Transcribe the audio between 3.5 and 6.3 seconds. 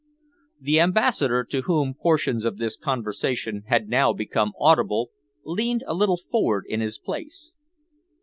had now become audible, leaned a little